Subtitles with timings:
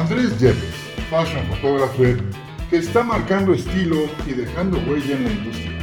[0.00, 0.74] Andrés Yepes,
[1.10, 2.16] fashion photographer
[2.70, 5.78] que está marcando estilo y dejando huella en la industria.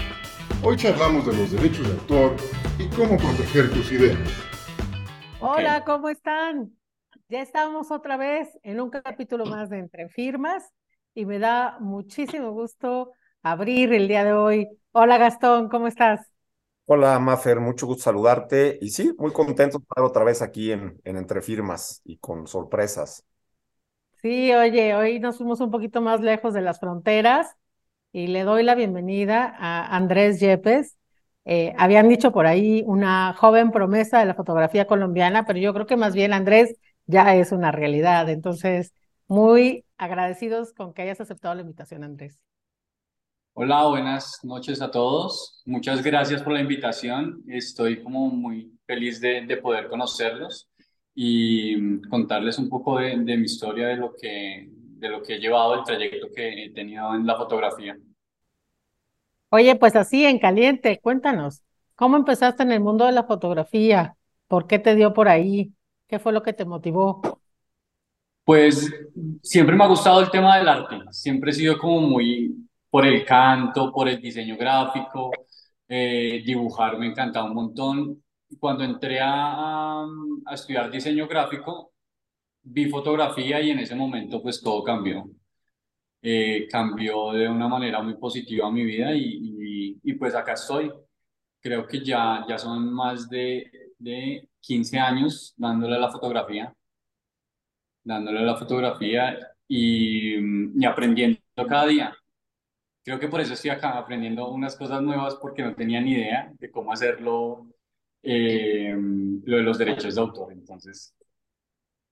[0.64, 2.36] Hoy charlamos de los derechos de autor
[2.80, 4.18] y cómo proteger tus ideas.
[5.40, 6.76] Hola, ¿cómo están?
[7.30, 10.64] Ya estamos otra vez en un capítulo más de Entre Firmas
[11.14, 13.12] y me da muchísimo gusto
[13.44, 14.68] abrir el día de hoy.
[14.94, 16.22] Hola Gastón, ¿cómo estás?
[16.86, 21.00] Hola Mafer, mucho gusto saludarte y sí, muy contento de estar otra vez aquí en,
[21.04, 23.24] en Entre Firmas y con sorpresas.
[24.22, 27.56] Sí, oye, hoy nos fuimos un poquito más lejos de las fronteras
[28.12, 30.98] y le doy la bienvenida a Andrés Yepes.
[31.46, 35.86] Eh, habían dicho por ahí una joven promesa de la fotografía colombiana, pero yo creo
[35.88, 36.76] que más bien Andrés
[37.06, 38.30] ya es una realidad.
[38.30, 38.94] Entonces,
[39.28, 42.40] muy agradecidos con que hayas aceptado la invitación, Andrés.
[43.54, 45.62] Hola, buenas noches a todos.
[45.66, 47.44] Muchas gracias por la invitación.
[47.48, 50.70] Estoy como muy feliz de, de poder conocerlos
[51.20, 55.40] y mm, contarles un poco de, mi historia, de lo, que, de lo que he
[55.40, 57.98] llevado, el trayecto que he tenido en la fotografía.
[59.50, 61.64] Oye, pues así en caliente, cuéntanos,
[61.96, 64.16] ¿cómo empezaste en el mundo de la fotografía?
[64.48, 65.74] ¿Por qué te dio por ahí?
[66.08, 67.20] ¿Qué fue lo que te motivó?
[68.44, 68.88] Pues
[69.42, 73.26] siempre me ha gustado el tema del arte, siempre he sido como muy por el
[73.26, 75.32] canto, por el diseño gráfico,
[75.88, 78.24] eh, dibujar me encantaba un montón
[78.60, 81.94] cuando entré a, a, estudiar diseño gráfico,
[82.64, 85.30] vi fotografía y en ese momento pues todo cambió.
[86.22, 90.92] Eh, cambió de una manera muy positiva mi vida y, y, pues acá estoy.
[91.62, 96.74] Creo que ya, ya son más de, de 15 años dándole a la fotografía,
[98.04, 99.38] dándole a la fotografía
[99.68, 102.18] y, y aprendiendo cada día.
[103.04, 106.52] Creo que por eso estoy acá aprendiendo unas cosas nuevas porque no tenía ni idea
[106.60, 107.68] de cómo hacerlo
[108.24, 110.52] eh, lo de los derechos de autor.
[110.54, 111.16] Entonces,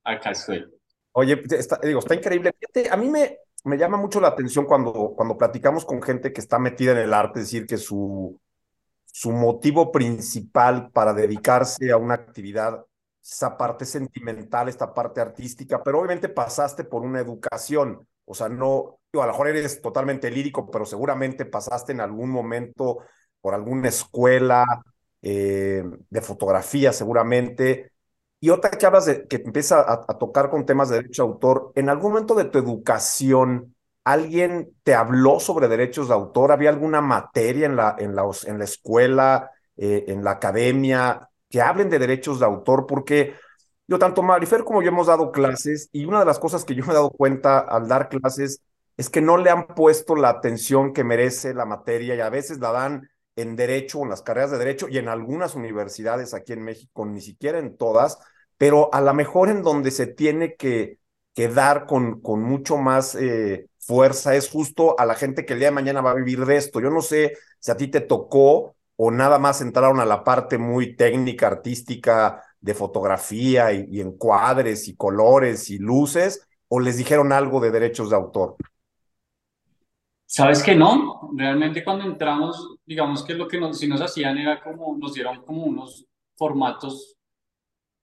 [0.03, 0.65] acá estoy.
[1.13, 2.53] Oye, está, digo, está increíble.
[2.89, 6.59] a mí me, me llama mucho la atención cuando, cuando platicamos con gente que está
[6.59, 8.39] metida en el arte, decir, que su,
[9.05, 12.85] su motivo principal para dedicarse a una actividad,
[13.23, 18.99] esa parte sentimental, esta parte artística, pero obviamente pasaste por una educación, o sea, no,
[19.13, 22.99] a lo mejor eres totalmente lírico, pero seguramente pasaste en algún momento
[23.41, 24.65] por alguna escuela,
[25.28, 27.91] eh, de fotografía seguramente.
[28.40, 31.72] Y otra que hablas de que empieza a, tocar con temas de derecho de autor,
[31.74, 36.52] en algún momento de tu educación, ¿alguien te habló sobre derechos de autor?
[36.52, 41.59] ¿Había alguna materia en la, en la, en la escuela, eh, en la academia, que
[41.59, 42.86] hablen de derechos de autor?
[42.86, 43.34] Porque
[43.88, 46.86] yo, tanto Marifer como yo hemos dado clases y una de las cosas que yo
[46.86, 48.62] me he dado cuenta al dar clases
[48.96, 52.59] es que no le han puesto la atención que merece la materia y a veces
[52.59, 56.63] la dan en derecho, en las carreras de derecho y en algunas universidades aquí en
[56.63, 58.19] México, ni siquiera en todas,
[58.57, 61.00] pero a lo mejor en donde se tiene que,
[61.34, 65.59] que dar con, con mucho más eh, fuerza es justo a la gente que el
[65.59, 66.79] día de mañana va a vivir de esto.
[66.79, 70.57] Yo no sé si a ti te tocó o nada más entraron a la parte
[70.57, 77.31] muy técnica, artística de fotografía y, y encuadres y colores y luces, o les dijeron
[77.31, 78.56] algo de derechos de autor.
[80.28, 84.62] Sabes que no, realmente cuando entramos, digamos que lo que nos, si nos hacían era
[84.62, 86.06] como, nos dieron como unos
[86.36, 87.16] formatos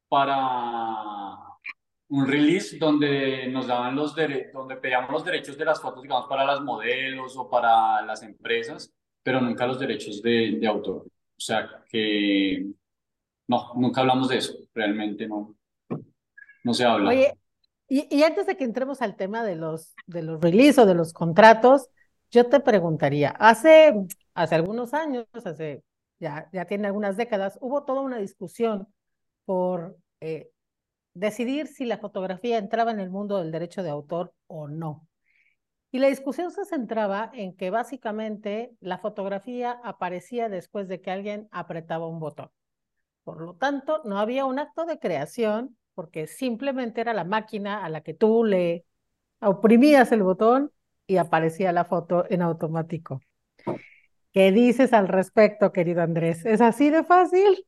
[0.08, 1.36] para
[2.08, 6.26] un release donde nos daban los derechos, donde pedíamos los derechos de las fotos, digamos,
[6.28, 11.06] para las modelos o para las empresas, pero nunca los derechos de, de autor.
[11.06, 12.66] O sea que
[13.48, 15.56] no, nunca hablamos de eso, realmente no,
[16.62, 17.10] no se habla.
[17.10, 17.34] Oye,
[17.88, 20.94] y, y antes de que entremos al tema de los, de los release o de
[20.94, 21.88] los contratos,
[22.32, 23.94] yo te preguntaría, hace,
[24.34, 25.84] hace algunos años, hace,
[26.18, 28.88] ya, ya tiene algunas décadas, hubo toda una discusión
[29.44, 30.50] por eh,
[31.14, 35.06] decidir si la fotografía entraba en el mundo del derecho de autor o no.
[35.90, 41.48] Y la discusión se centraba en que básicamente la fotografía aparecía después de que alguien
[41.50, 42.50] apretaba un botón.
[43.24, 47.90] Por lo tanto, no había un acto de creación porque simplemente era la máquina a
[47.90, 48.86] la que tú le
[49.40, 50.72] oprimías el botón
[51.12, 53.20] y aparecía la foto en automático.
[54.32, 56.46] ¿Qué dices al respecto, querido Andrés?
[56.46, 57.66] ¿Es así de fácil?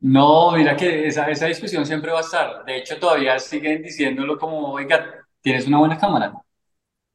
[0.00, 2.64] No, mira que esa, esa discusión siempre va a estar.
[2.66, 6.34] De hecho, todavía siguen diciéndolo como, oiga, tienes una buena cámara.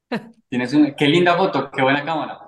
[0.49, 2.39] Tienes una, qué linda foto, qué buena cámara.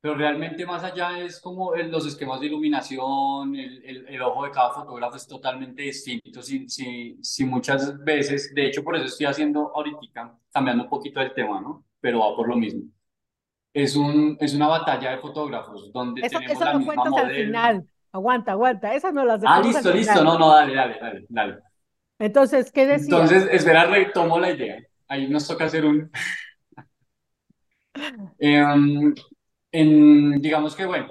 [0.00, 4.50] Pero realmente más allá es como los esquemas de iluminación, el, el, el, ojo de
[4.52, 6.42] cada fotógrafo es totalmente distinto.
[6.42, 11.20] Si, si, si muchas veces, de hecho por eso estoy haciendo ahorita, cambiando un poquito
[11.20, 11.84] el tema, ¿no?
[12.06, 12.82] Pero va por lo mismo.
[13.74, 17.10] Es, un, es una batalla de fotógrafos donde eso, tenemos eso la lo misma cuentas
[17.10, 17.28] modelo.
[17.28, 17.88] al final.
[18.12, 18.94] Aguanta, aguanta.
[18.94, 20.12] Esas no las Ah, listo, listo.
[20.12, 20.24] final.
[20.24, 21.58] No, no, dale, dale, dale, dale.
[22.20, 23.08] Entonces, ¿qué decías?
[23.08, 24.80] Entonces, espera, retomo la idea.
[25.08, 26.08] ahí nos toca hacer un...
[28.38, 29.12] Em,
[29.72, 31.08] en, digamos que, bueno,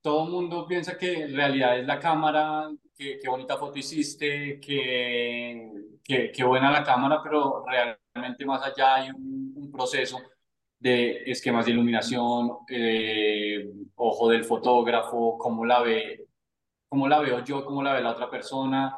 [0.00, 4.58] todo el mundo piensa que en realidad es la cámara, que qué bonita foto hiciste,
[4.60, 5.72] que,
[6.02, 10.18] que, buena la cámara, pero realmente más allá hay un, un proceso
[10.78, 16.26] de esquemas de iluminación, eh, ojo del fotógrafo, cómo la ve,
[16.88, 18.96] cómo la veo yo, cómo la ve la otra persona.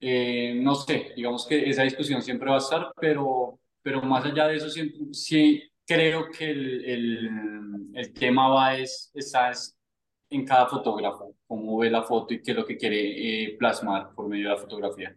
[0.00, 4.46] Eh, no sé, digamos que esa discusión siempre va a estar, pero, pero más allá
[4.46, 4.68] de eso,
[5.12, 7.30] sí creo que el, el,
[7.94, 9.50] el tema va es, está
[10.30, 14.14] en cada fotógrafo, cómo ve la foto y qué es lo que quiere eh, plasmar
[14.14, 15.16] por medio de la fotografía.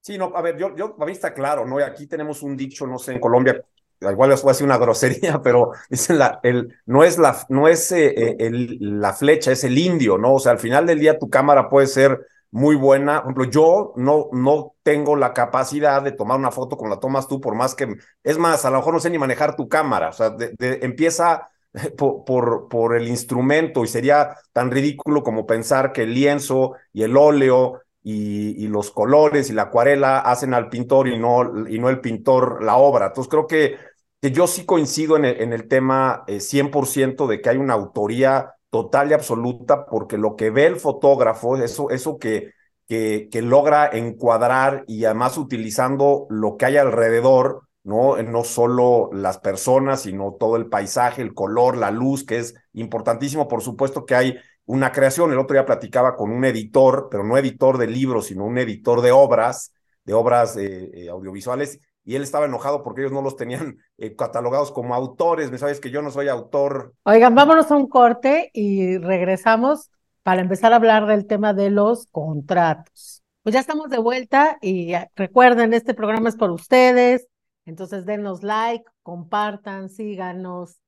[0.00, 1.78] Sí, no, a ver, yo, yo, a mí está claro, ¿no?
[1.78, 3.64] Aquí tenemos un dicho, no sé, en Colombia,
[4.10, 7.68] igual les voy a decir una grosería, pero dicen la, el, no es, la, no
[7.68, 10.34] es eh, eh, el, la flecha, es el indio, ¿no?
[10.34, 13.22] O sea, al final del día tu cámara puede ser muy buena.
[13.22, 17.26] Por ejemplo, yo no, no tengo la capacidad de tomar una foto como la tomas
[17.26, 20.10] tú, por más que, es más, a lo mejor no sé ni manejar tu cámara,
[20.10, 21.48] o sea, empieza
[21.96, 27.02] por, por, por el instrumento y sería tan ridículo como pensar que el lienzo y
[27.02, 31.78] el óleo y, y, los colores y la acuarela hacen al pintor y no, y
[31.78, 33.06] no el pintor la obra.
[33.06, 33.76] Entonces creo que
[34.22, 39.10] que yo sí coincido en el, tema 100% eh, de que hay una autoría total
[39.10, 42.52] y absoluta, porque lo que ve el fotógrafo, eso, eso que,
[42.86, 48.16] que, logra encuadrar y además utilizando lo que hay alrededor, ¿no?
[48.22, 53.48] No solo las personas, sino todo el paisaje, el color, la luz, que es importantísimo.
[53.48, 54.36] Por supuesto que hay
[54.66, 55.32] una creación.
[55.32, 59.00] El otro día platicaba con un editor, pero no editor de libros, sino un editor
[59.00, 59.72] de obras,
[60.04, 64.16] de obras eh, eh, audiovisuales, y él estaba enojado porque ellos no los tenían eh,
[64.16, 65.50] catalogados como autores.
[65.50, 66.94] Me sabes que yo no soy autor.
[67.04, 69.90] Oigan, vámonos a un corte y regresamos
[70.22, 73.22] para empezar a hablar del tema de los contratos.
[73.42, 77.26] Pues ya estamos de vuelta y recuerden, este programa es por ustedes,
[77.64, 80.78] entonces denos like, compartan, síganos.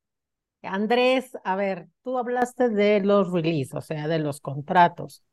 [0.62, 5.24] Andrés, a ver, tú hablaste de los releases, o sea, de los contratos.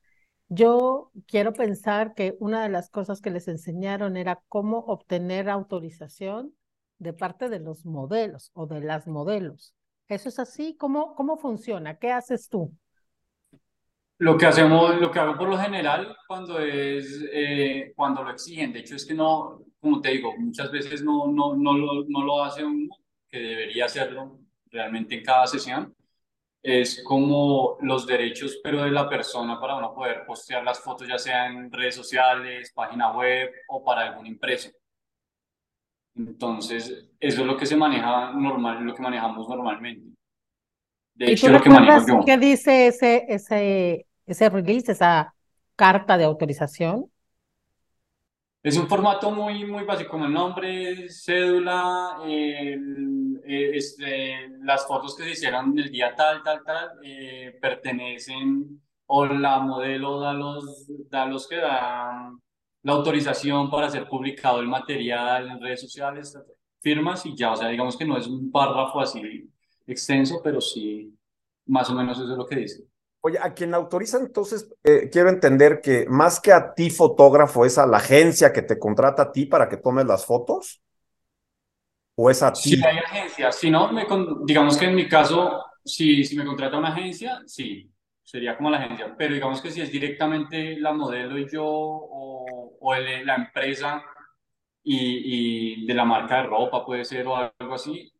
[0.53, 6.53] Yo quiero pensar que una de las cosas que les enseñaron era cómo obtener autorización
[6.97, 9.73] de parte de los modelos o de las modelos.
[10.09, 10.75] ¿Eso es así?
[10.75, 11.97] ¿Cómo, cómo funciona?
[11.99, 12.69] ¿Qué haces tú?
[14.17, 18.73] Lo que hacemos, lo que hago por lo general cuando es, eh, cuando lo exigen,
[18.73, 22.25] de hecho es que no, como te digo, muchas veces no, no, no, lo, no
[22.25, 22.93] lo hace uno,
[23.29, 24.37] que debería hacerlo
[24.69, 25.95] realmente en cada sesión,
[26.63, 31.17] es como los derechos, pero de la persona para uno poder postear las fotos, ya
[31.17, 34.69] sea en redes sociales, página web o para algún impreso.
[36.15, 40.15] Entonces, eso es lo que se maneja normal, lo que manejamos normalmente.
[41.15, 42.25] De hecho, lo que manejo yo.
[42.25, 45.33] ¿Qué dice ese, ese, ese release, esa
[45.75, 47.10] carta de autorización?
[48.63, 52.77] Es un formato muy, muy básico, como el nombre, cédula, eh,
[53.43, 59.59] este, las fotos que se hicieron del día tal, tal, tal, eh, pertenecen o la
[59.59, 62.39] modelo da los, da los que dan
[62.83, 66.37] la autorización para ser publicado el material en redes sociales,
[66.79, 69.49] firmas y ya, o sea, digamos que no es un párrafo así
[69.87, 71.17] extenso, pero sí,
[71.65, 72.90] más o menos eso es lo que dice.
[73.23, 77.77] Oye, a quien autoriza entonces, eh, quiero entender que más que a ti fotógrafo, es
[77.77, 80.81] a la agencia que te contrata a ti para que tomes las fotos.
[82.15, 82.75] ¿O es a ti?
[82.75, 83.55] Sí, hay agencias.
[83.57, 83.89] Si no,
[84.45, 87.91] digamos que en mi caso, si, si me contrata una agencia, sí,
[88.23, 89.15] sería como la agencia.
[89.17, 94.03] Pero digamos que si es directamente la modelo y yo o, o la empresa
[94.83, 98.11] y, y de la marca de ropa puede ser o algo así,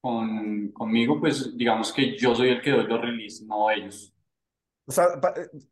[0.00, 4.13] con, conmigo, pues digamos que yo soy el que doy los release, no ellos.
[4.86, 5.20] O sea,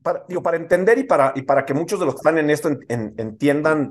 [0.02, 2.50] para, digo, para entender y para, y para que muchos de los que están en
[2.50, 3.90] esto entiendan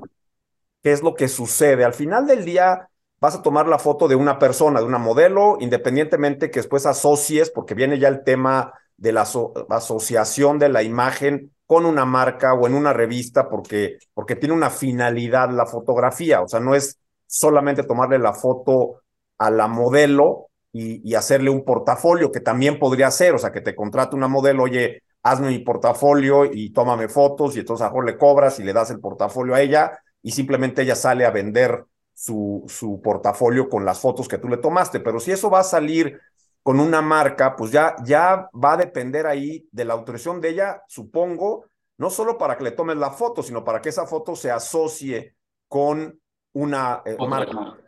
[0.82, 1.84] qué es lo que sucede.
[1.84, 2.88] Al final del día
[3.20, 7.50] vas a tomar la foto de una persona, de una modelo, independientemente que después asocies,
[7.50, 9.24] porque viene ya el tema de la
[9.70, 14.70] asociación de la imagen con una marca o en una revista, porque, porque tiene una
[14.70, 16.42] finalidad la fotografía.
[16.42, 19.02] O sea, no es solamente tomarle la foto
[19.38, 23.60] a la modelo y, y hacerle un portafolio, que también podría ser, o sea, que
[23.60, 28.06] te contrate una modelo, oye, hazme mi portafolio y tómame fotos y entonces a mejor
[28.06, 31.84] le cobras y le das el portafolio a ella y simplemente ella sale a vender
[32.14, 35.00] su, su portafolio con las fotos que tú le tomaste.
[35.00, 36.20] Pero si eso va a salir
[36.62, 40.82] con una marca, pues ya, ya va a depender ahí de la autorización de ella,
[40.86, 41.66] supongo,
[41.98, 45.34] no solo para que le tomes la foto, sino para que esa foto se asocie
[45.68, 46.20] con
[46.52, 47.78] una eh, marca,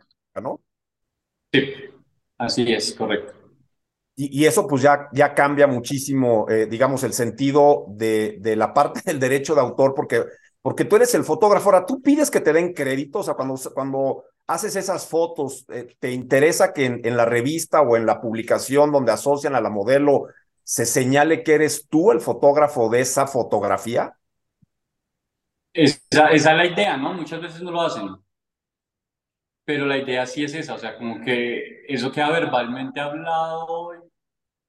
[0.41, 0.59] ¿no?
[1.53, 1.73] Sí,
[2.37, 3.34] así es, correcto.
[4.17, 9.01] Y, eso pues ya, ya cambia muchísimo, eh, digamos, el sentido de, de la parte
[9.03, 10.23] del derecho de autor, porque
[10.65, 11.69] porque tú eres el fotógrafo.
[11.69, 15.95] Ahora, tú pides que te den crédito, o sea, cuando, cuando haces esas fotos, eh,
[15.99, 19.69] ¿te interesa que en, en, la revista o en la publicación donde asocian a la
[19.69, 20.25] modelo
[20.63, 24.17] se señale que eres tú el fotógrafo de esa fotografía?
[25.71, 27.13] Esa, esa es la idea, ¿no?
[27.13, 28.09] Muchas veces no lo hacen.
[29.65, 33.91] Pero la idea sí es esa, o sea, como que eso queda verbalmente hablado,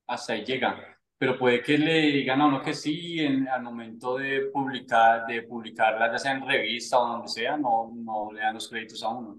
[0.07, 0.97] hasta ahí llega.
[1.19, 5.43] Pero puede que le digan a uno que sí, en, al momento de publicar, de
[5.43, 9.09] publicarla, ya sea en revista o donde sea, no, no le dan los créditos a
[9.09, 9.39] uno.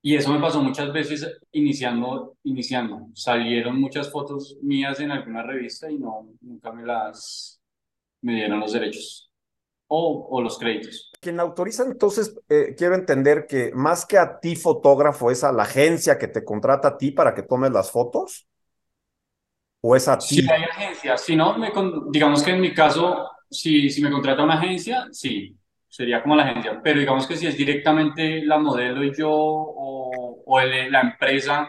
[0.00, 3.08] Y eso me pasó muchas veces iniciando, iniciando.
[3.12, 7.60] Salieron muchas fotos mías en alguna revista y no, nunca me las,
[8.22, 9.30] me dieron los derechos
[9.88, 11.10] o, o los créditos.
[11.20, 15.64] Quien autoriza, entonces, eh, quiero entender que más que a ti fotógrafo, es a la
[15.64, 18.46] agencia que te contrata a ti para que tomes las fotos.
[19.88, 20.42] ¿O es a ti?
[20.42, 21.20] Sí, hay agencias.
[21.22, 21.70] Si no, me,
[22.10, 25.56] digamos que en mi caso, si, si me contrata una agencia, sí,
[25.88, 26.80] sería como la agencia.
[26.82, 31.68] Pero digamos que si es directamente la modelo y yo o, o el, la empresa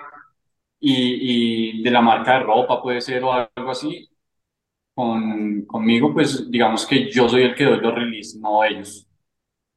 [0.79, 4.09] y, y, de la marca de ropa puede ser o algo así,
[4.95, 9.07] con, conmigo, pues digamos que yo soy el que doy los release, no ellos.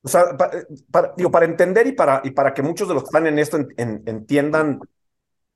[0.02, 3.02] O sea, para, para, digo, para entender y para, y para que muchos de los
[3.02, 4.80] que están en esto en, en, entiendan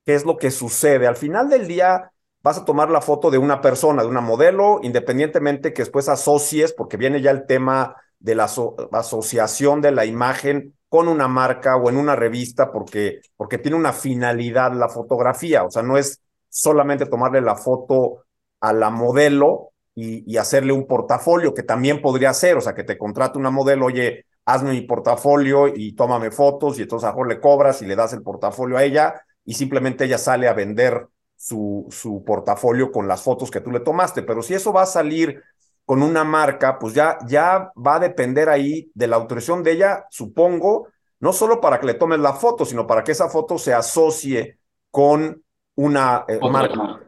[0.05, 2.11] qué es lo que sucede, al final del día
[2.45, 6.75] vas a tomar la foto de una persona, de una modelo, independientemente que después asocies,
[6.75, 11.77] porque viene ya el tema de la aso asociación de la imagen con una marca
[11.77, 16.21] o en una revista, porque, porque tiene una finalidad la fotografía, o sea, no es
[16.51, 18.27] solamente tomarle la foto
[18.61, 22.99] a la modelo y, hacerle un portafolio, que también podría ser, o sea, que te
[22.99, 27.41] contrate una modelo, oye, hazme mi portafolio y tómame fotos, y entonces a mejor le
[27.41, 29.15] cobras y le das el portafolio a ella,
[29.47, 31.09] y simplemente ella sale a vender
[31.45, 34.23] su, su portafolio con las fotos que tú le tomaste.
[34.23, 35.43] Pero si eso va a salir
[35.85, 40.07] con una marca, pues ya, ya va a depender ahí de la autorización de ella,
[40.11, 40.89] supongo,
[41.21, 44.57] no solo para que le tomes la foto, sino para que esa foto se asocie
[44.91, 47.03] con una eh, marca,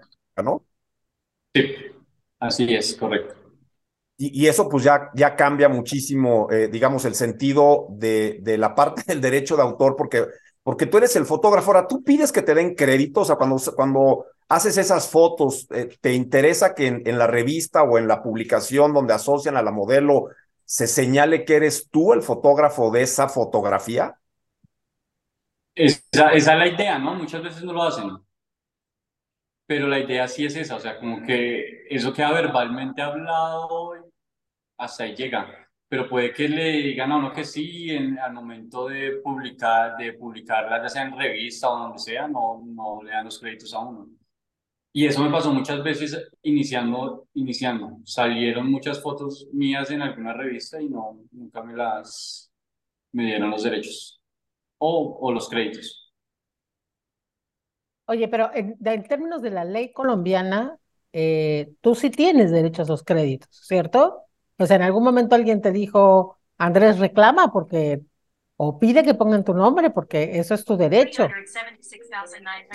[0.44, 0.62] ¿no?
[1.54, 1.74] Sí,
[2.38, 3.34] así es, correcto.
[4.18, 8.74] Y, y, eso pues ya, ya cambia muchísimo, eh, digamos, el sentido de, de la
[8.74, 10.26] parte del derecho de autor, porque,
[10.66, 13.56] porque tú eres el fotógrafo, ahora tú pides que te den crédito, o sea, cuando,
[13.76, 18.92] cuando haces esas fotos, eh, ¿te interesa que en, la revista o en la publicación
[18.92, 20.30] donde asocian a la modelo
[20.64, 24.18] se señale que eres tú el fotógrafo de esa fotografía?
[25.72, 27.14] Esa, esa es la idea, ¿no?
[27.14, 28.10] Muchas veces no lo hacen.
[29.68, 33.92] Pero la idea sí es esa, o sea, como que eso queda verbalmente hablado,
[34.78, 35.65] hasta ahí llega.
[35.88, 40.14] Pero puede que le digan a uno que sí, en, al momento de publicar, de
[40.14, 43.80] publicarla, ya sea en revista o donde sea, no, no le dan los créditos a
[43.80, 44.08] uno.
[44.92, 47.98] Y eso me pasó muchas veces iniciando, iniciando.
[48.04, 52.50] Salieron muchas fotos mías en alguna revista y no, nunca me las,
[53.12, 54.20] me dieron los derechos
[54.78, 56.12] o, o los créditos.
[58.06, 60.78] Oye, pero en, en, términos de la ley colombiana,
[61.12, 64.25] eh, tú sí tienes derecho a esos créditos, ¿cierto?
[64.58, 68.02] O sea, en algún momento alguien te dijo, Andrés reclama porque
[68.56, 71.28] o pide que pongan tu nombre porque eso es tu derecho.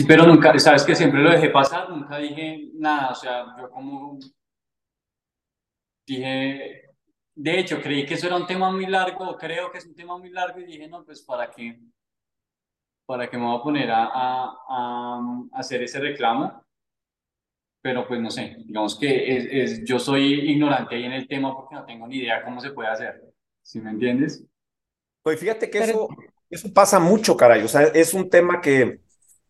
[0.08, 4.18] Pero nunca, sabes que siempre lo dejé pasar, nunca dije nada, o sea, yo como
[6.06, 6.92] dije,
[7.36, 10.18] de hecho, creí que eso era un tema muy largo, creo que es un tema
[10.18, 11.80] muy largo y dije, no, pues para qué,
[13.06, 15.20] para qué me voy a poner a, a, a
[15.54, 16.64] hacer ese reclamo.
[17.82, 21.56] Pero pues no sé, digamos que es, es, yo soy ignorante ahí en el tema
[21.56, 23.22] porque no tengo ni idea cómo se puede hacer,
[23.64, 24.44] ¿sí me entiendes?
[25.24, 25.90] Pues fíjate que Pero...
[25.90, 26.10] eso,
[26.50, 27.64] eso pasa mucho, caray.
[27.64, 29.00] O sea, es un tema que,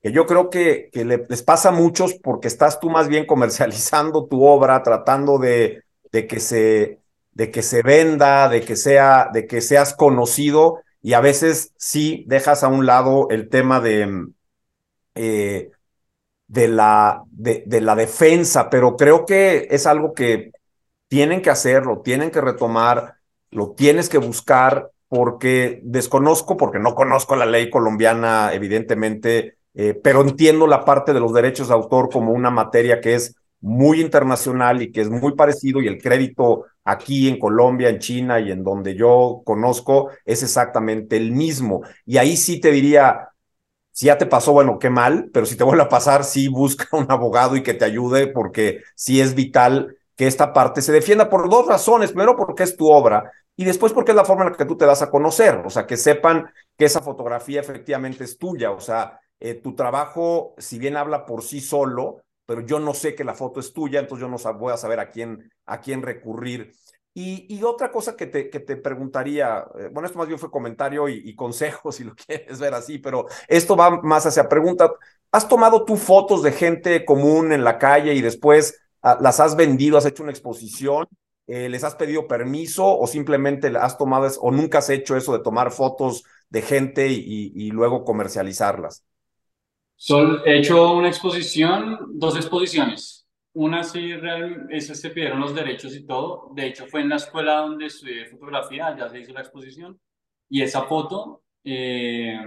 [0.02, 3.26] que yo creo que, que le, les pasa a muchos porque estás tú más bien
[3.26, 7.00] comercializando tu obra, tratando de, de, que, se,
[7.34, 12.24] de que se venda, de que, sea, de que seas conocido y a veces sí
[12.28, 14.28] dejas a un lado el tema de,
[15.16, 15.72] eh,
[16.52, 20.52] de, la, de, de la defensa, pero creo que es algo que
[21.08, 23.16] tienen que hacer, lo tienen que retomar,
[23.52, 30.22] lo tienes que buscar porque desconozco, porque no conozco la ley colombiana, evidentemente, eh, pero
[30.22, 34.82] entiendo la parte de los derechos de autor como una materia que es muy internacional
[34.82, 38.64] y que es muy parecido y el crédito aquí en Colombia, en China y en
[38.64, 41.82] donde yo conozco es exactamente el mismo.
[42.06, 43.30] Y ahí sí te diría,
[43.92, 46.88] si ya te pasó, bueno, qué mal, pero si te vuelve a pasar, sí busca
[46.98, 51.30] un abogado y que te ayude porque sí es vital que esta parte se defienda
[51.30, 52.12] por dos razones.
[52.12, 54.78] Primero, porque es tu obra y después porque es la forma en la que tú
[54.78, 58.80] te das a conocer, o sea, que sepan que esa fotografía efectivamente es tuya, o
[58.80, 63.24] sea, eh, tu trabajo, si bien habla por sí solo, pero yo no sé que
[63.24, 66.74] la foto es tuya, entonces yo no voy a saber a quién, a quién recurrir.
[67.14, 71.10] Y, otra cosa que te, que te preguntaría, eh, bueno, esto más bien fue comentario
[71.10, 74.92] y, y, consejo, si lo quieres ver así, pero esto va más hacia pregunta.
[75.32, 79.56] ¿Has tomado tú fotos de gente común en la calle y después ah, las has
[79.56, 81.08] vendido, has hecho una exposición?
[81.48, 85.44] Eh, ¿Les has pedido permiso o simplemente has tomado o nunca has hecho eso de
[85.44, 89.04] tomar fotos de gente y, y luego comercializarlas?
[90.46, 93.21] he hecho una exposición, dos exposiciones
[93.54, 96.52] una sí, real, esas se pidieron los derechos y todo.
[96.54, 100.00] De hecho, fue en la escuela donde estudié fotografía, ya se hizo la exposición.
[100.50, 102.40] Y esa foto eh,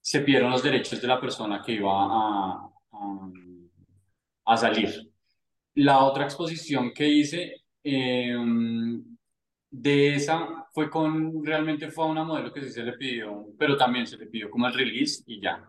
[0.00, 2.70] se pidieron los derechos de la persona que iba a,
[4.44, 5.12] a, salir.
[5.74, 8.34] La otra exposición que hice eh,
[9.70, 13.76] de esa fue con, realmente fue a una modelo que sí se le pidió, pero
[13.76, 15.68] también se le pidió como el release y ya.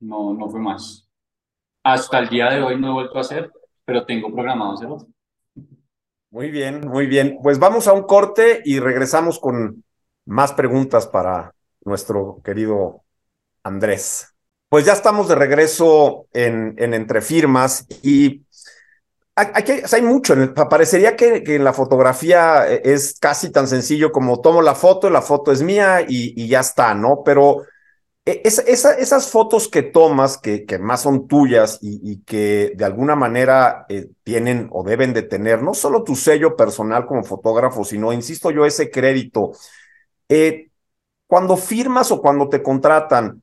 [0.00, 1.05] No, no fue más.
[1.86, 3.52] Hasta el día de hoy no he vuelto a hacer,
[3.84, 5.06] pero tengo programado hacerlo.
[6.32, 7.38] Muy bien, muy bien.
[7.40, 9.84] Pues vamos a un corte y regresamos con
[10.24, 13.04] más preguntas para nuestro querido
[13.62, 14.34] Andrés.
[14.68, 18.44] Pues ya estamos de regreso en, en Entre Firmas y
[19.36, 19.52] hay,
[19.92, 20.34] hay, mucho.
[20.68, 25.52] parecería que, en la fotografía es casi tan sencillo como tomo la foto, la foto
[25.52, 27.22] es mía y ya está, ¿no?
[27.24, 27.62] Pero
[28.26, 33.86] e, esas fotos que tomas, que, que más son tuyas y, que de alguna manera
[33.88, 38.50] eh, tienen o deben de tener no solo tu sello personal como fotógrafo, sino, insisto
[38.50, 39.52] yo, ese crédito.
[40.28, 40.70] Eh,
[41.28, 43.42] cuando firmas o cuando te contratan,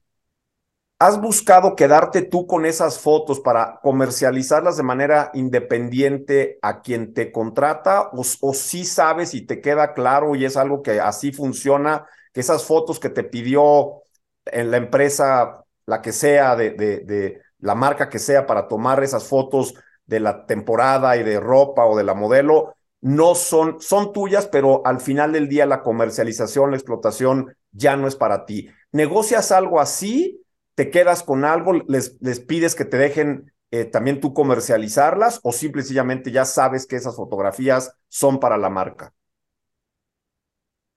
[0.99, 7.31] ¿has buscado quedarte tú con esas fotos para comercializarlas de manera independiente a quien te
[7.31, 8.09] contrata?
[8.13, 12.41] ¿O, o sí sabes y te queda claro y es algo que así funciona, que
[12.41, 14.02] esas fotos que te pidió
[14.45, 19.27] en la empresa, la que sea, de, de, la marca que sea, para tomar esas
[19.27, 19.73] fotos
[20.05, 24.85] de la temporada y de ropa o de la modelo, no son, son tuyas, pero
[24.85, 28.69] al final del día la comercialización, la explotación ya no es para ti.
[28.91, 30.41] Negocias algo así,
[30.75, 35.51] te quedas con algo, les, les pides que te dejen eh, también tú comercializarlas o
[35.51, 39.12] simplemente ya sabes que esas fotografías son para la marca.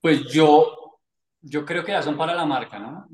[0.03, 1.01] Pues yo,
[1.41, 3.09] yo creo que ya son para la marca, ¿no?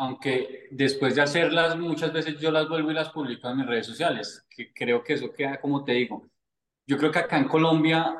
[0.00, 3.84] Aunque después de hacerlas muchas veces yo las vuelvo y las publico en mis redes
[3.86, 6.26] sociales, que creo que eso queda como te digo.
[6.86, 8.16] Yo creo que acá en Colombia,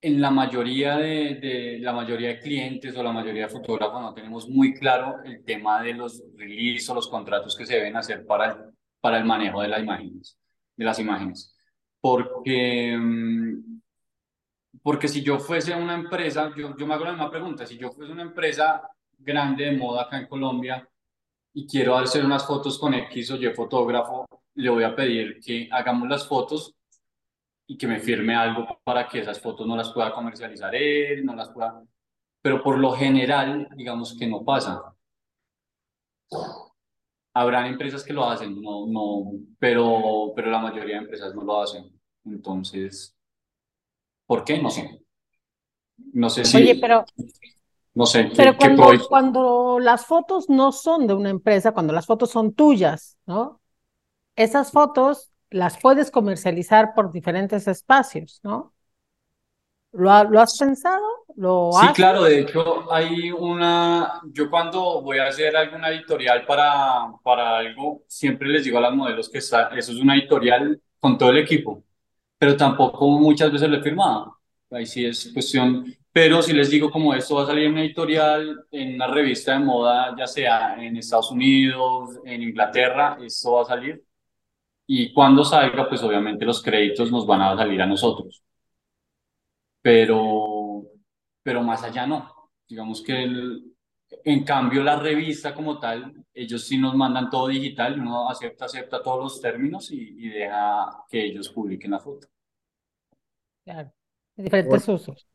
[0.00, 4.14] en la mayoría de, de la mayoría de clientes o la mayoría de fotógrafos no
[4.14, 8.24] tenemos muy claro el tema de los release o los contratos que se deben hacer
[8.24, 10.38] para el, para el manejo de las imágenes,
[10.74, 11.54] de las imágenes.
[12.00, 13.80] Porque, mm,
[14.82, 17.92] porque si yo fuese una empresa, yo, yo me hago la misma pregunta, si yo
[17.92, 18.82] fuese una empresa
[19.18, 20.88] grande de moda acá en Colombia,
[21.54, 25.68] y quiero hacer unas fotos con X o Y fotógrafo, le voy a pedir que
[25.70, 26.74] hagamos las fotos
[27.66, 31.34] y que me firme algo para que esas fotos no las pueda comercializar él, no
[31.34, 31.82] las pueda...
[32.42, 34.82] Pero por lo general, digamos que no pasa.
[37.34, 41.62] Habrán empresas que lo hacen, no, no, pero, pero la mayoría de empresas no lo
[41.62, 41.90] hacen.
[42.24, 43.16] Entonces,
[44.26, 44.60] ¿por qué?
[44.60, 45.00] No sé.
[46.12, 46.56] No sé si...
[46.56, 47.04] Oye, pero
[47.94, 48.30] no sé.
[48.36, 53.18] Pero cuando, cuando las fotos no son de una empresa, cuando las fotos son tuyas,
[53.26, 53.60] ¿no?
[54.34, 58.72] Esas fotos las puedes comercializar por diferentes espacios, ¿no?
[59.92, 61.04] ¿Lo, has pensado?
[61.36, 67.12] ¿Lo sí, claro, de hecho hay una, yo cuando voy a hacer alguna editorial para,
[67.22, 71.30] para algo, siempre les digo a las modelos que eso es una editorial con todo
[71.30, 71.84] el equipo,
[72.38, 74.38] pero tampoco muchas veces lo he firmado.
[74.70, 77.82] Ahí sí es cuestión, pero si les digo como esto va a salir en una
[77.82, 83.62] editorial, en una revista de moda, ya sea en Estados Unidos, en Inglaterra, esto va
[83.62, 84.04] a salir.
[84.86, 88.42] Y cuando salga, pues obviamente los créditos nos van a salir a nosotros.
[89.80, 90.84] Pero,
[91.42, 92.50] pero más allá no.
[92.68, 93.74] Digamos que el,
[94.24, 99.02] en cambio la revista como tal, ellos sí nos mandan todo digital, uno acepta, acepta
[99.02, 102.28] todos los términos y, y deja que ellos publiquen la foto.
[103.64, 103.92] Claro,
[104.36, 105.26] diferentes usos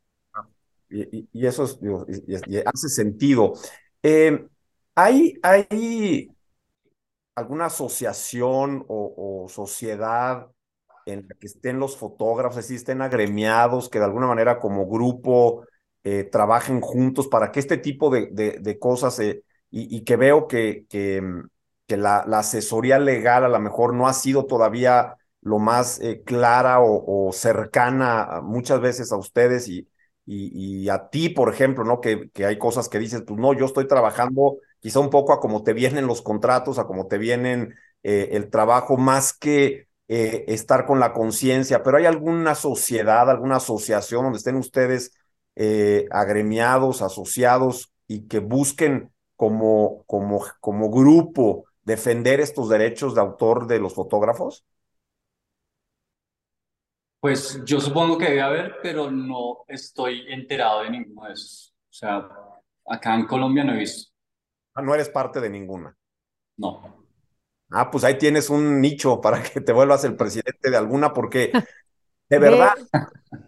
[0.89, 3.53] y, eso hace sentido.
[4.03, 4.47] Eh,
[4.95, 6.29] ¿hay, ¿Hay
[7.35, 10.47] alguna asociación o, sociedad
[11.05, 15.65] en la que estén los fotógrafos, es estén agremiados, que de alguna manera como grupo
[16.03, 20.85] eh, trabajen juntos para que este tipo de, de, cosas, y, y, que veo que,
[20.89, 21.21] que,
[21.85, 26.81] que la, asesoría legal a lo mejor no ha sido todavía lo más eh, clara
[26.81, 29.87] o, o, cercana muchas veces a ustedes y,
[30.29, 32.01] y, a ti, por ejemplo, ¿no?
[32.01, 35.63] Que, hay cosas que dices, pues no, yo estoy trabajando quizá un poco a como
[35.63, 40.85] te vienen los contratos, a como te vienen eh, el trabajo, más que eh, estar
[40.85, 45.13] con la conciencia, pero ¿hay alguna sociedad, alguna asociación donde estén ustedes
[45.55, 53.67] eh, agremiados, asociados y que busquen como, como, como grupo defender estos derechos de autor
[53.67, 54.65] de los fotógrafos?
[57.27, 61.75] Pues yo supongo que debe haber, pero no estoy enterado de ninguno de esos.
[61.89, 62.25] O sea,
[62.85, 64.13] acá en Colombia no he visto.
[64.73, 65.93] Ah, no eres parte de ninguna.
[66.55, 67.05] No.
[67.69, 71.51] Ah, pues ahí tienes un nicho para que te vuelvas el presidente de alguna, porque
[72.29, 72.75] de verdad,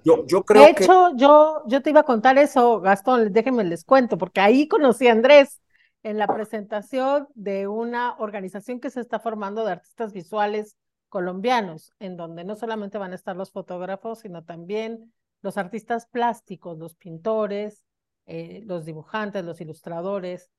[0.03, 3.85] yo, yo creo de hecho, yo, yo te iba a contar eso, Gastón, déjenme les
[3.85, 5.61] cuento, porque ahí conocí a Andrés
[6.03, 10.75] en la presentación de una organización que se está formando de artistas visuales
[11.09, 16.77] colombianos, en donde no solamente van a estar los fotógrafos, sino también los artistas plásticos,
[16.77, 17.83] los pintores,
[18.25, 20.51] eh, los dibujantes, los ilustradores.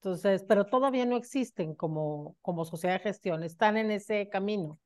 [0.00, 4.78] Entonces, pero todavía no existen como, como sociedad de gestión, están en ese camino.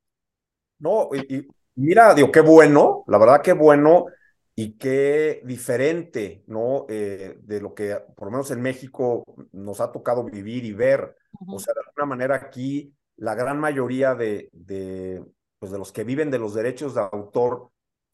[0.79, 4.07] No, y, mira, digo, qué bueno, la verdad qué bueno
[4.55, 6.85] y qué diferente, ¿no?
[6.89, 11.15] Eh, de lo que por lo menos en México nos ha tocado vivir y ver.
[11.47, 15.23] O sea, de alguna manera aquí la gran mayoría de, de,
[15.57, 17.69] pues de los que viven de los derechos de autor,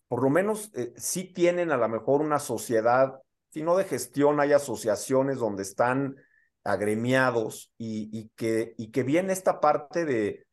[0.08, 3.19] por lo menos eh, sí tienen a lo mejor una sociedad,
[3.50, 6.15] si no de gestión, hay asociaciones donde están
[6.63, 10.45] agremiados y, y, que, y que viene esta parte de,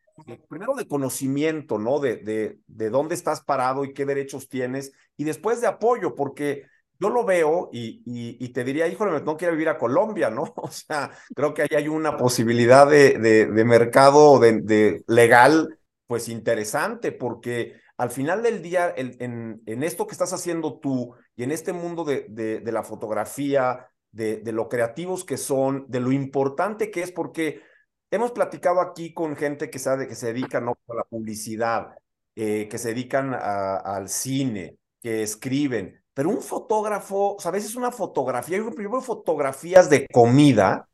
[0.48, 2.00] primero de conocimiento, ¿no?
[2.00, 6.64] De, de, de dónde estás parado y qué derechos tienes, y después de apoyo, porque
[6.98, 9.78] yo lo veo y, y, te diría, híjole, me tengo que ir a vivir a
[9.78, 10.44] Colombia, ¿no?
[10.56, 16.28] O sea, creo que ahí hay una posibilidad de, de, de mercado de, legal, pues
[16.28, 21.50] interesante, porque al final del día, en, en, esto que estás haciendo tú y en
[21.50, 26.90] este mundo de, de, la fotografía, de, de lo creativos que son, de lo importante
[26.90, 27.62] que es, porque
[28.10, 30.78] hemos platicado aquí con gente que sabe que se dedica ¿no?
[30.88, 31.96] a la publicidad,
[32.34, 37.76] eh, que se dedican al cine, que escriben, pero un fotógrafo, o sea, a veces
[37.76, 40.88] una fotografía, yo veo fotografías de comida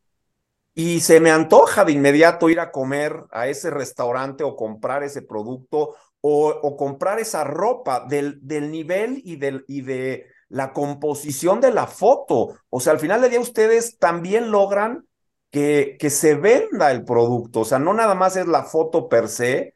[0.74, 5.22] y se me antoja de inmediato ir a comer a ese restaurante o comprar ese
[5.22, 11.60] producto o, o comprar esa ropa del, del nivel y, del, y de la composición
[11.60, 12.56] de la foto.
[12.68, 15.06] O sea, al final del día ustedes también logran
[15.52, 17.60] que, que se venda el producto.
[17.60, 19.72] O sea, no nada más es la foto per se,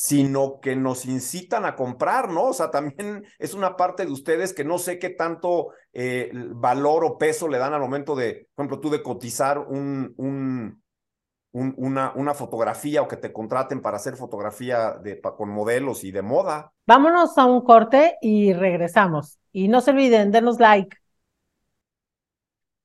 [0.00, 2.44] sino que nos incitan a comprar, ¿no?
[2.44, 7.04] O sea, también es una parte de ustedes que no sé qué tanto eh, valor
[7.04, 10.80] o peso le dan al momento de, por ejemplo, tú de cotizar un, un,
[11.52, 16.22] una, una, fotografía o que te contraten para hacer fotografía de, con modelos y de
[16.22, 16.72] moda.
[16.86, 19.40] Vámonos a un corte y regresamos.
[19.50, 20.96] Y no se olviden, denos like.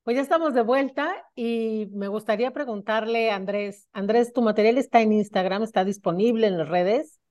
[0.03, 5.01] Pues ya estamos de vuelta y me gustaría preguntarle a Andrés, Andrés, ¿tu material está
[5.01, 5.63] en Instagram?
[5.63, 7.21] ¿Está disponible en las redes?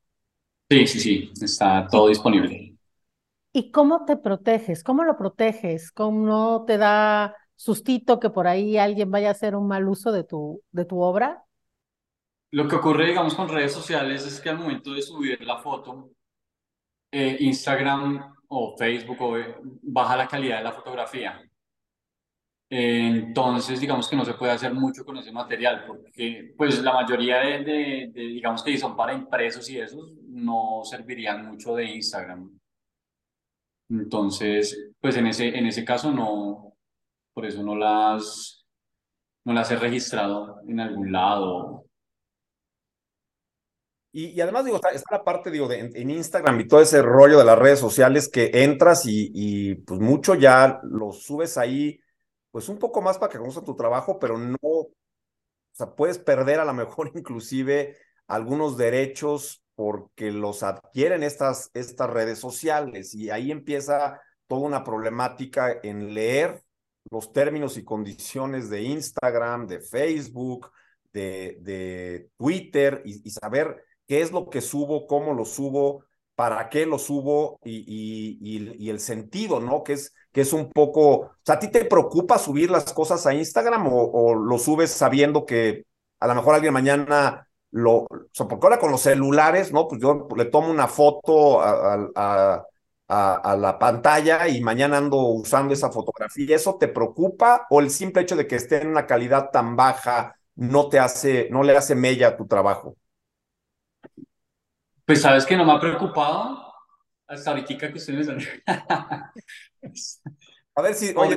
[0.70, 2.74] Sí, sí, sí, está todo disponible.
[3.52, 4.82] ¿Y cómo te proteges?
[4.82, 5.92] ¿Cómo lo proteges?
[5.92, 10.10] ¿Cómo no te da sustito que por ahí alguien vaya a hacer un mal uso
[10.10, 11.44] de tu, de tu obra?
[12.52, 16.10] Lo que ocurre, digamos, con redes sociales es que al momento de subir la foto,
[17.10, 21.38] eh, Instagram o Facebook o, eh, baja la calidad de la fotografía.
[22.74, 27.36] Entonces, digamos que no se puede hacer mucho con ese material, porque pues la mayoría
[27.40, 32.58] de, digamos que son para impresos y esos, no servirían mucho de Instagram.
[33.90, 36.72] Entonces, pues en ese, en ese caso no,
[37.34, 38.64] por eso no las,
[39.44, 41.84] no las he registrado en algún lado.
[44.12, 47.44] Y, además, digo, está, la parte, digo, de, en, Instagram y todo ese rollo de
[47.44, 52.01] las redes sociales que entras y, y pues mucho ya lo subes ahí
[52.52, 54.92] pues un poco más para que conozcan tu trabajo, pero no, o
[55.72, 57.96] sea, puedes perder a lo mejor inclusive
[58.28, 65.80] algunos derechos porque los adquieren estas, estas redes sociales y ahí empieza toda una problemática
[65.82, 66.62] en leer
[67.10, 70.70] los términos y condiciones de Instagram, de Facebook,
[71.12, 76.86] de, de Twitter y, saber qué es lo que subo, cómo lo subo, para qué
[76.86, 79.82] lo subo y, y, y, el sentido, ¿no?
[79.82, 83.26] Que es, que es un poco, o sea, ¿a ti te preocupa subir las cosas
[83.26, 85.84] a Instagram o, lo subes sabiendo que
[86.20, 89.88] a lo mejor alguien mañana lo, o porque ahora con los celulares, ¿no?
[89.88, 92.64] Pues yo le tomo una foto a,
[93.08, 96.56] la pantalla y mañana ando usando esa fotografía.
[96.56, 100.34] ¿Eso te preocupa o el simple hecho de que esté en una calidad tan baja
[100.54, 102.96] no te hace, no le hace mella a tu trabajo?
[105.04, 106.72] Pues sabes que no me ha preocupado
[107.26, 108.28] hasta ahorita que ustedes
[110.74, 111.34] A ver si, oye,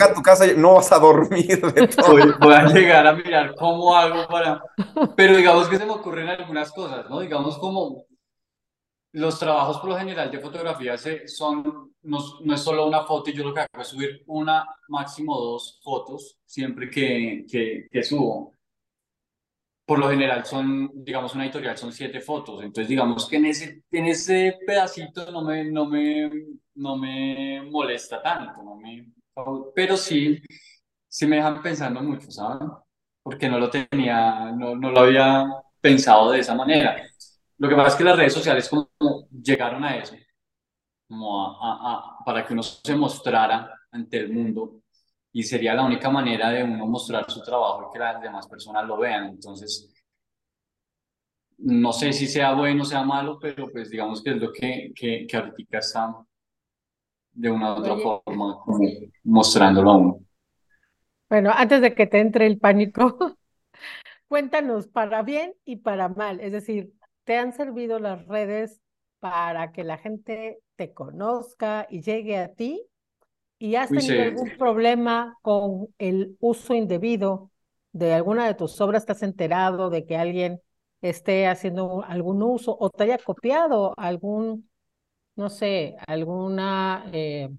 [0.00, 2.38] a tu casa no vas a dormir de todo.
[2.40, 4.62] Voy, a llegar a mirar cómo hago para...
[5.16, 7.20] Pero digamos que se me ocurren algunas cosas, ¿no?
[7.20, 8.04] Digamos como
[9.12, 13.32] los trabajos por lo general de fotografía son, no, no, es solo una foto y
[13.32, 18.52] yo lo que hago es subir una, máximo dos fotos siempre que, que, que subo.
[19.86, 22.62] Por lo general son, digamos, una editorial son siete fotos.
[22.62, 26.30] Entonces, digamos que en ese, en ese pedacito no me, no me,
[26.80, 29.06] no me molesta tanto, no me,
[29.74, 30.40] pero sí,
[31.08, 32.70] sí me dejan pensando mucho, ¿saben?
[33.22, 35.46] Porque no lo tenía, no, no lo había
[35.80, 36.96] pensado de esa manera.
[37.58, 38.90] Lo que pasa es que las redes sociales como
[39.30, 40.14] llegaron a eso,
[41.08, 44.82] como a, a, para que uno se mostrara ante el mundo
[45.32, 48.86] y sería la única manera de uno mostrar su trabajo y que las demás personas
[48.86, 49.26] lo vean.
[49.26, 49.92] Entonces,
[51.58, 54.92] no sé si sea bueno o sea malo, pero pues digamos que es lo que,
[54.94, 56.16] que, que ahorita está
[57.32, 58.58] de una u otra forma
[59.24, 60.20] mostrándolo a uno.
[61.28, 63.16] Bueno, antes de que te entre el pánico,
[64.28, 66.92] cuéntanos para bien y para mal, es decir,
[67.24, 68.80] ¿Te han servido las redes
[69.18, 72.84] para que la gente te conozca y llegue a ti?
[73.58, 77.50] ¿Y has tenido algún problema con el uso indebido
[77.92, 79.04] de alguna de tus obras?
[79.04, 80.60] ¿Te has enterado de que alguien
[81.02, 84.69] esté haciendo algún uso o te haya copiado algún,
[85.36, 87.50] no sé, alguna eh,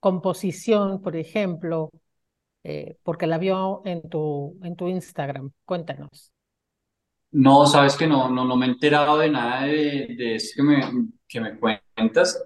[0.00, 1.90] composición, por ejemplo,
[2.64, 5.52] eh, porque la vio en tu, en tu Instagram?
[5.64, 6.32] Cuéntanos.
[7.30, 10.62] No, sabes que no, no, no me he enterado de nada de, de eso que
[10.62, 10.80] me,
[11.28, 12.42] que me cuentas.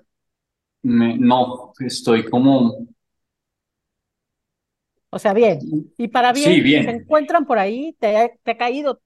[0.82, 2.86] no, estoy como...
[5.10, 5.58] O sea, bien.
[5.96, 6.84] Y para bien, sí, bien.
[6.84, 7.96] ¿se encuentran por ahí?
[7.98, 9.00] ¿Te ha, ¿Te ha, caído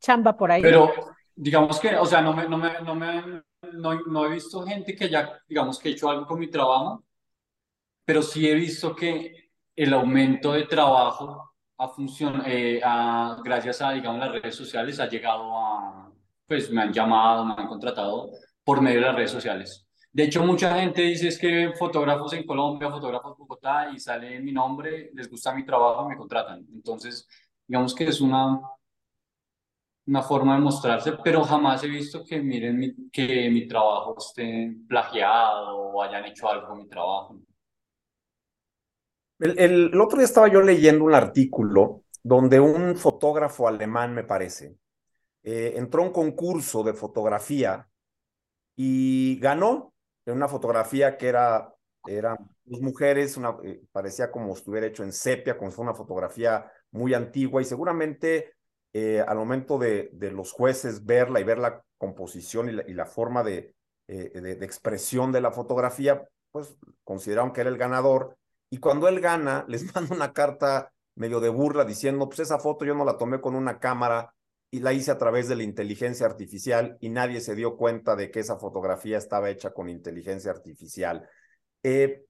[0.00, 0.62] chamba por ahí?
[0.62, 0.90] Pero
[1.34, 3.42] digamos que, o sea, no, me, no, me, no, me,
[3.74, 7.04] no, no he visto gente que ya, digamos, que he hecho algo con mi trabajo,
[8.04, 11.92] pero sí he visto que el aumento de trabajo a
[12.46, 12.80] eh,
[13.44, 16.12] gracias a, digamos, las redes sociales, ha llegado a,
[16.46, 18.30] pues me han llamado, me han contratado
[18.62, 19.86] por medio de las redes sociales.
[20.12, 24.40] De hecho, mucha gente dice es que fotógrafos en Colombia, fotógrafos en Bogotá, y sale
[24.40, 26.64] mi nombre, les gusta mi trabajo, me contratan.
[26.72, 27.26] Entonces,
[27.66, 28.60] digamos que es una,
[30.06, 34.74] una forma de mostrarse, pero jamás he visto que miren mi, que mi trabajo esté
[34.88, 37.38] plagiado o hayan hecho algo con mi trabajo.
[39.38, 44.76] El, otro día estaba yo leyendo un artículo donde un fotógrafo alemán, me parece,
[45.42, 47.88] eh, entró a un concurso de fotografía
[48.76, 49.92] y ganó
[50.24, 51.74] en una fotografía que era,
[52.06, 56.70] eran dos mujeres, una, eh, parecía como estuviera hecho en sepia, como si una fotografía
[56.92, 58.54] muy antigua y seguramente
[58.92, 63.74] eh, al momento de, los jueces verla y ver la composición y la, forma de,
[64.06, 68.36] de, de, expresión de la fotografía, pues consideraron que era el ganador
[68.72, 72.86] y cuando él gana, les manda una carta medio de burla diciendo, pues esa foto
[72.86, 74.34] yo no la tomé con una cámara
[74.70, 78.30] y la hice a través de la inteligencia artificial y nadie se dio cuenta de
[78.30, 81.28] que esa fotografía estaba hecha con inteligencia artificial.
[81.82, 82.24] Eh,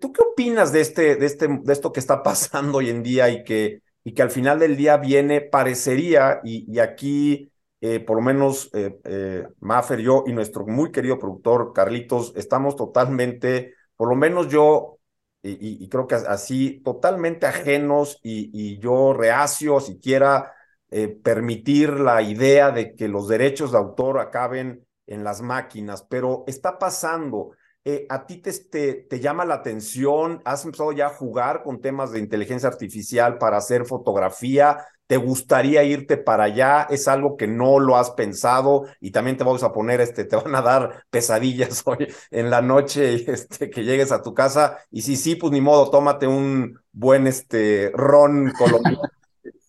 [0.00, 3.28] ¿Tú qué opinas de, este, de, este, de esto que está pasando hoy en día
[3.28, 8.16] y que, y que al final del día viene, parecería, y, y aquí eh, por
[8.16, 14.08] lo menos eh, eh, Maffer, yo y nuestro muy querido productor Carlitos, estamos totalmente, por
[14.08, 15.00] lo menos yo
[15.42, 20.52] y, creo que así totalmente ajenos y, yo reacio siquiera
[20.90, 26.44] eh, permitir la idea de que los derechos de autor acaben en las máquinas, pero
[26.46, 27.50] está pasando.
[27.84, 30.40] Eh, ¿A ti te, te, te, llama la atención?
[30.44, 34.86] ¿Has empezado ya a jugar con temas de inteligencia artificial para hacer fotografía?
[35.08, 36.86] ¿Te gustaría irte para allá?
[36.88, 38.86] ¿Es algo que no lo has pensado?
[39.00, 42.62] Y también te vamos a poner, este, te van a dar pesadillas hoy en la
[42.62, 44.78] noche, este, que llegues a tu casa.
[44.92, 49.00] Y si sí, pues ni modo, tómate un buen, este, ron colombiano.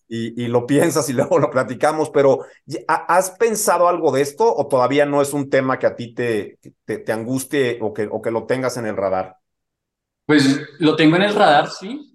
[0.06, 2.40] Y, y, lo piensas y luego lo platicamos, pero
[2.86, 6.58] ¿has pensado algo de esto o todavía no es un tema que a ti te,
[6.84, 9.38] te, te angustie o que, o que lo tengas en el radar?
[10.26, 12.14] Pues lo tengo en el radar, sí,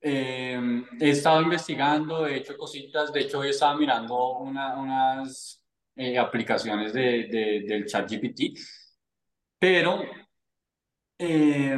[0.00, 5.62] eh, he estado investigando, he hecho cositas, de hecho hoy estaba mirando una, unas
[5.96, 8.56] eh, aplicaciones de, de, del chat GPT,
[9.58, 10.00] pero
[11.18, 11.76] eh,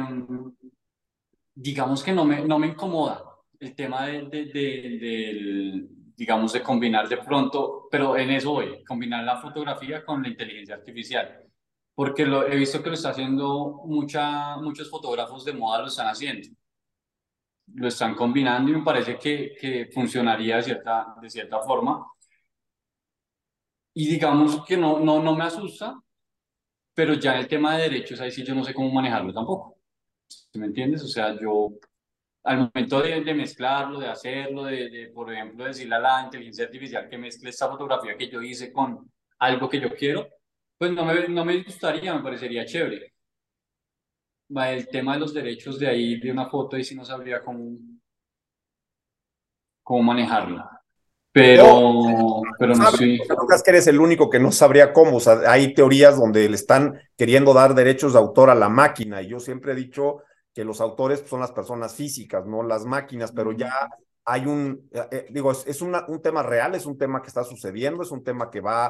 [1.55, 3.30] digamos que no me, no me incomoda
[3.61, 9.37] el tema de, de, digamos, de combinar de pronto, pero en eso voy, combinar la
[9.37, 11.45] fotografía con la inteligencia artificial,
[11.95, 16.07] porque lo, he visto que lo está haciendo mucha, muchos fotógrafos de moda, lo están
[16.07, 16.49] haciendo
[17.73, 22.05] lo están combinando y me parece que, que funcionaría de cierta, de cierta forma.
[23.93, 26.01] Y digamos que no, no, no me asusta,
[26.93, 29.77] pero ya el tema de derechos, ahí sí yo no sé cómo manejarlo tampoco.
[30.53, 31.03] ¿Me entiendes?
[31.03, 31.71] O sea, yo
[32.43, 36.65] al momento de, de mezclarlo, de hacerlo, de, de, por ejemplo, decirle a la inteligencia
[36.65, 40.27] artificial que mezcle esta fotografía que yo hice con algo que yo quiero,
[40.77, 43.13] Pues no me, no me gustaría, me parecería chévere.
[44.49, 47.77] El tema de los derechos de ahí, de una foto, y sí no sabría cómo,
[49.83, 50.63] cómo manejarlo.
[51.31, 53.19] Pero, pero no sé.
[53.29, 55.17] No creas que eres el único que no sabría cómo.
[55.17, 59.21] O sea, hay teorías donde le están queriendo dar derechos de autor a la máquina.
[59.21, 63.31] Y yo siempre he dicho que los autores son las personas físicas, no las máquinas,
[63.31, 63.71] pero ya
[64.25, 67.27] hay un, eh, eh, digo, es, es una- un tema real, es un tema que
[67.29, 68.85] está sucediendo, es un tema que va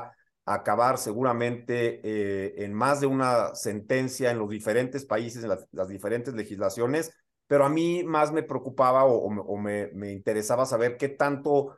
[0.45, 5.67] a acabar seguramente eh, en más de una sentencia en los diferentes países, en las,
[5.71, 7.11] las diferentes legislaciones,
[7.47, 11.77] pero a mí más me preocupaba o, me- o me, me interesaba saber qué tanto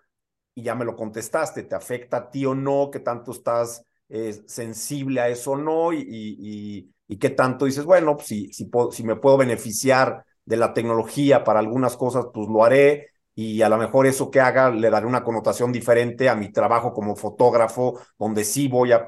[0.56, 2.90] y ya me lo contestaste, ¿te afecta a ti o no?
[2.92, 5.94] ¿Qué tanto estás eh, sensible a eso o no?
[5.94, 10.58] Y, y, y, qué tanto dices, bueno, pues, si, si, si me puedo beneficiar de
[10.58, 13.08] la tecnología para algunas cosas, pues lo haré.
[13.36, 16.94] Y a lo mejor eso que haga le daré una connotación diferente a mi trabajo
[16.94, 19.08] como fotógrafo, donde sí voy a,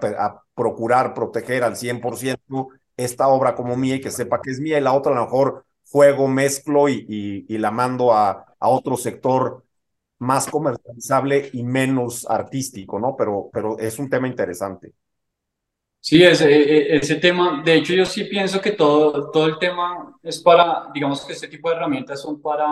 [0.56, 4.78] procurar proteger al 100% esta obra como mía y que sepa que es mía.
[4.80, 9.64] Y la otra a lo mejor juego, mezclo y la mando a, a otro sector
[10.20, 13.16] más comercializable y menos artístico, ¿no?
[13.18, 14.94] Pero, pero es un tema interesante.
[16.08, 19.58] Sí, ese, e- e- ese tema, de hecho yo sí pienso que todo, todo el
[19.58, 22.68] tema es para, digamos que este tipo de herramientas son para,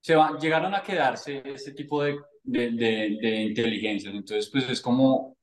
[0.00, 4.80] se van, llegaron a quedarse este tipo de, de, de, de inteligencias, entonces pues es
[4.80, 5.36] como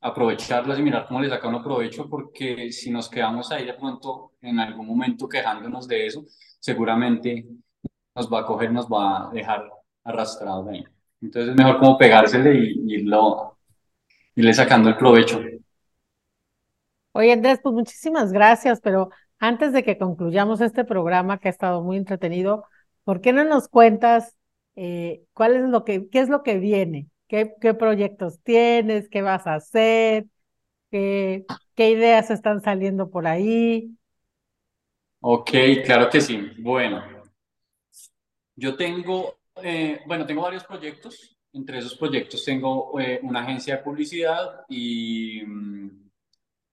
[0.00, 4.32] aprovecharlas y mirar cómo le saca uno provecho, porque si nos quedamos ahí de pronto
[4.42, 6.24] en algún momento quejándonos de eso,
[6.60, 7.46] seguramente
[8.14, 9.70] nos va a coger, nos va a dejar
[10.04, 10.84] arrastrados ahí.
[11.22, 13.58] Entonces es mejor como pegársele y, y irlo,
[14.36, 15.42] irle sacando el provecho.
[17.16, 21.82] Oye, Andrés, pues muchísimas gracias, pero antes de que concluyamos este programa que ha estado
[21.82, 22.64] muy entretenido,
[23.04, 24.36] ¿por qué no nos cuentas
[24.74, 27.08] eh, cuál es lo que, qué es lo que viene?
[27.26, 29.08] ¿Qué, qué proyectos tienes?
[29.08, 30.26] ¿Qué vas a hacer?
[30.90, 33.96] ¿Qué, qué ideas están saliendo por ahí?
[35.20, 35.50] Ok,
[35.86, 36.38] claro que sí.
[36.58, 37.02] Bueno,
[38.54, 41.36] yo tengo, eh, bueno, tengo varios proyectos.
[41.52, 46.05] Entre esos proyectos tengo eh, una agencia de publicidad y mm,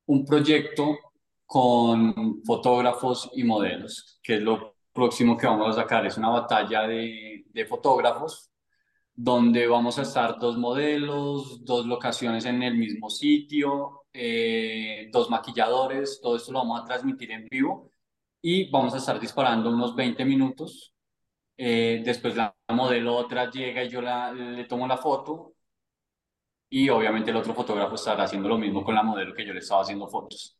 [0.05, 0.97] un proyecto
[1.45, 6.05] con fotógrafos y modelos, que es lo próximo que vamos a sacar.
[6.05, 8.49] Es una batalla de, fotógrafos
[9.15, 16.19] donde vamos a estar dos modelos, dos locaciones en el mismo sitio, eh, dos maquilladores,
[16.21, 17.91] todo esto lo vamos a transmitir en vivo
[18.41, 20.93] y vamos a estar disparando unos 20 minutos.
[21.55, 25.53] Eh, después la modelo otra llega y yo la, le tomo la foto
[26.73, 29.59] y obviamente el otro fotógrafo estará haciendo lo mismo con la modelo que yo le
[29.59, 30.57] estaba haciendo fotos.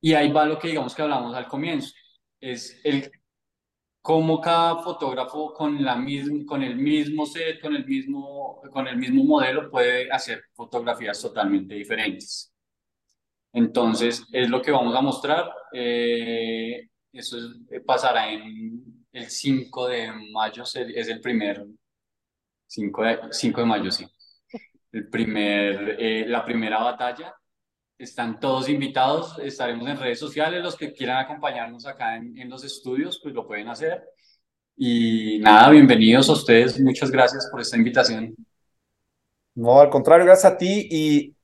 [0.00, 1.92] Y ahí va lo que digamos que hablamos al comienzo,
[2.40, 3.10] es el
[4.02, 8.96] cómo cada fotógrafo con la misma, con el mismo set, con el mismo, con el
[8.98, 12.52] mismo modelo puede hacer fotografías totalmente diferentes.
[13.52, 15.50] Entonces, es lo que vamos a mostrar.
[15.72, 20.74] eh, eso es- pasará en el 5 de mayo, es
[21.08, 21.64] el primer,
[22.66, 24.06] 5 de, 5 de mayo, sí.
[24.92, 27.34] El primer, eh, la primera batalla.
[27.96, 33.20] Están todos invitados, estaremos en redes sociales, los que quieran acompañarnos acá en, los estudios,
[33.22, 34.02] pues lo pueden hacer.
[34.74, 38.34] Y nada, bienvenidos a ustedes, muchas gracias por esta invitación.
[39.54, 40.88] No, al contrario, gracias a ti.
[40.90, 41.36] Y,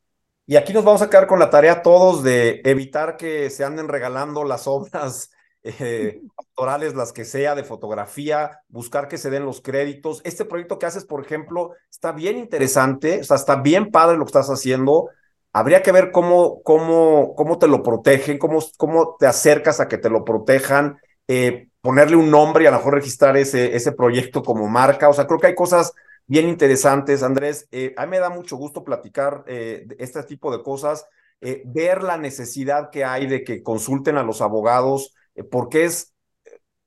[0.47, 3.89] y aquí nos vamos a quedar con la tarea todos de evitar que se anden
[3.89, 5.31] regalando las obras
[5.67, 10.21] eh, autorales, las que sea, de fotografía, buscar que se den los créditos.
[10.25, 14.25] Este proyecto que haces, por ejemplo, está bien interesante, o sea, está bien padre lo
[14.25, 15.11] que estás haciendo.
[15.53, 19.99] Habría que ver cómo, cómo, cómo te lo protegen, cómo, cómo te acercas a que
[19.99, 24.43] te lo protejan, eh, ponerle un nombre y a lo mejor registrar ese, ese proyecto
[24.43, 25.09] como marca.
[25.09, 25.95] O sea, creo que hay cosas
[26.27, 27.67] bien interesantes, Andrés.
[27.73, 31.07] Eh, a mí me da mucho gusto platicar eh, este tipo de cosas,
[31.41, 36.15] ver la necesidad que hay de que consulten a los abogados, porque es,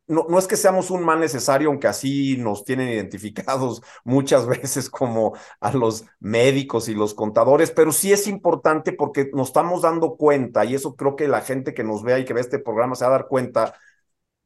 [0.07, 4.89] no, no es que seamos un mal necesario, aunque así nos tienen identificados muchas veces
[4.89, 10.15] como a los médicos y los contadores, pero sí es importante porque nos estamos dando
[10.17, 12.95] cuenta, y eso creo que la gente que nos vea y que ve este programa
[12.95, 13.75] se va a dar cuenta,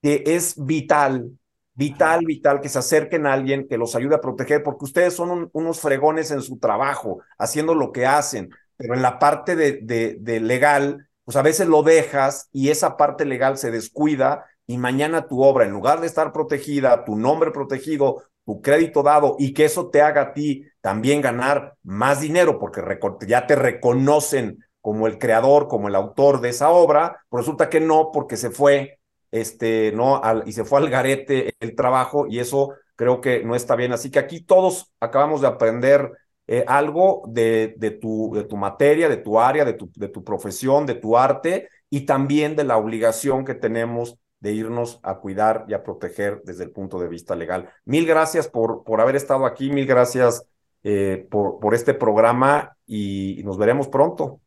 [0.01, 1.31] que es vital
[1.75, 5.31] vital, vital, que se acerquen a alguien que los ayude a proteger, porque ustedes son
[5.31, 9.79] un, unos fregones en su trabajo, haciendo lo que hacen, pero en la parte de,
[9.81, 14.77] de, de, legal, pues a veces lo dejas y esa parte legal se descuida y
[14.77, 19.53] mañana tu obra, en lugar de estar protegida, tu nombre protegido, tu crédito dado y
[19.53, 22.81] que eso te haga a ti también ganar más dinero, porque
[23.27, 27.79] ya te reconocen como el creador, como el autor de esa obra, pues resulta que
[27.79, 28.99] no, porque se fue
[29.31, 30.21] este, ¿no?
[30.21, 33.93] Al, y se fue al garete el trabajo y eso creo que no está bien.
[33.93, 36.11] Así que aquí todos acabamos de aprender
[36.47, 40.23] eh, algo de, de, tu, de tu materia, de tu área, de tu, de tu
[40.23, 45.65] profesión, de tu arte y también de la obligación que tenemos de irnos a cuidar
[45.69, 47.69] y a proteger desde el punto de vista legal.
[47.85, 50.45] Mil gracias por, por haber estado aquí, mil gracias
[50.83, 54.41] eh, por, por este programa y, y nos veremos pronto.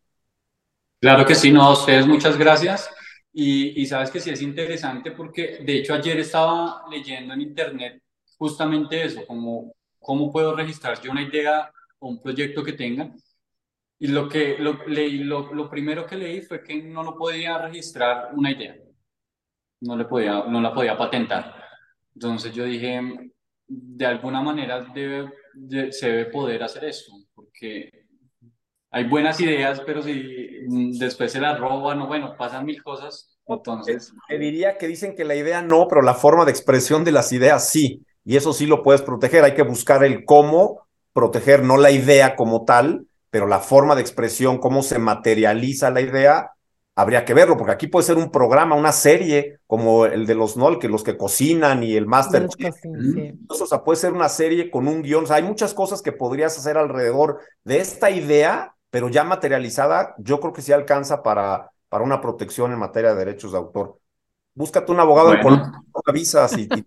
[1.01, 2.91] Claro que sí, no, a ustedes muchas gracias.
[3.33, 8.03] Y, y, sabes que sí es interesante porque de hecho ayer estaba leyendo en internet
[8.39, 11.71] justamente eso, como cómo puedo registrar yo una idea
[12.07, 13.13] o un proyecto que tenga.
[13.99, 17.59] Y lo que lo, leí, lo, lo primero que leí fue que no lo podía
[17.59, 18.77] registrar una idea,
[19.81, 21.55] no, le podía, no la podía patentar.
[22.15, 23.01] Entonces yo dije,
[23.67, 27.91] de alguna manera debe, de, se debe poder hacer esto, porque
[28.91, 30.67] hay buenas ideas, pero si
[30.99, 34.13] después se las roban o bueno, pasan mil cosas, entonces...
[34.29, 37.33] Te diría que dicen que la idea no, pero la forma de expresión de las
[37.33, 40.86] ideas sí, y eso sí lo puedes proteger, hay que buscar el cómo
[41.17, 46.03] proteger, no la idea como tal, pero la forma de expresión, cómo se materializa la
[46.03, 46.53] idea,
[46.95, 50.59] habría que verlo, porque aquí puede ser un programa, una serie, como el de los
[50.59, 52.47] NOL, que los que cocinan y el Master.
[52.59, 53.33] Sí.
[53.49, 55.25] O sea, puede ser una serie con un guion.
[55.25, 60.15] O sea, hay muchas cosas que podrías hacer alrededor de esta idea, pero ya materializada,
[60.19, 63.99] yo creo que sí alcanza para, para una protección en materia de derechos de autor.
[64.55, 65.39] Búscate un abogado bueno.
[65.39, 66.85] en Colombia, avisas y, y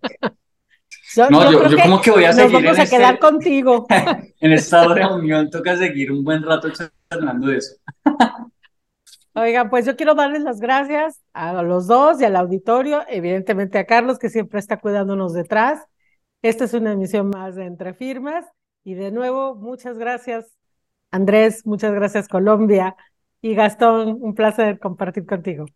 [1.14, 2.52] yo, no, yo, yo, yo como que voy a seguir.
[2.52, 3.86] Vamos en a este, quedar contigo.
[4.40, 7.76] en esta reunión toca seguir un buen rato charlando de eso.
[9.34, 13.86] Oigan, pues yo quiero darles las gracias a los dos y al auditorio, evidentemente a
[13.86, 15.80] Carlos, que siempre está cuidándonos detrás.
[16.42, 18.44] Esta es una emisión más de Entre Firmas.
[18.82, 20.56] Y de nuevo, muchas gracias,
[21.10, 22.96] Andrés, muchas gracias, Colombia.
[23.40, 25.66] Y Gastón, un placer compartir contigo.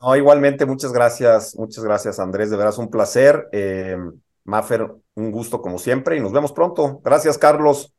[0.00, 2.50] No, igualmente, muchas gracias, muchas gracias, Andrés.
[2.50, 3.48] De veras, un placer.
[3.52, 3.96] Eh,
[4.44, 7.00] Maffer, un gusto como siempre y nos vemos pronto.
[7.04, 7.94] Gracias, Carlos.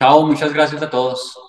[0.00, 1.45] Chao, muchas gracias a todos.